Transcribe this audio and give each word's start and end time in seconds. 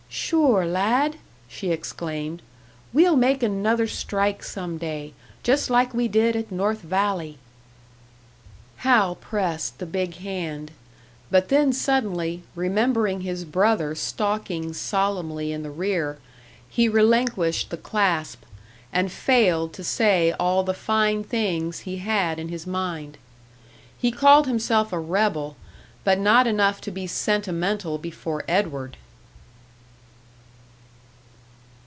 "Sure, 0.13 0.65
lad!" 0.65 1.15
she 1.47 1.71
exclaimed. 1.71 2.41
"We'll 2.91 3.15
make 3.15 3.41
another 3.41 3.87
strike 3.87 4.43
some 4.43 4.77
day, 4.77 5.13
just 5.43 5.69
like 5.69 5.93
we 5.93 6.09
did 6.09 6.35
at 6.35 6.51
North 6.51 6.81
Valley!" 6.81 7.37
Hal 8.77 9.15
pressed 9.15 9.77
the 9.79 9.85
big 9.85 10.15
hand; 10.15 10.71
but 11.29 11.47
then 11.47 11.71
suddenly, 11.71 12.43
remembering 12.55 13.21
his 13.21 13.45
brother 13.45 13.95
stalking 13.95 14.73
solemnly 14.73 15.53
in 15.53 15.63
the 15.63 15.71
rear, 15.71 16.19
he 16.69 16.89
relinquished 16.89 17.69
the 17.69 17.77
clasp, 17.77 18.41
and 18.91 19.13
failed 19.13 19.71
to 19.73 19.83
say 19.83 20.33
all 20.37 20.63
the 20.63 20.73
fine 20.73 21.23
things 21.23 21.79
he 21.79 21.97
had 21.97 22.37
in 22.37 22.49
his 22.49 22.67
mind. 22.67 23.17
He 23.97 24.11
called 24.11 24.45
himself 24.47 24.91
a 24.91 24.99
rebel, 24.99 25.55
but 26.03 26.19
not 26.19 26.47
enough 26.47 26.81
to 26.81 26.91
be 26.91 27.07
sentimental 27.07 27.97
before 27.97 28.43
Edward! 28.47 28.97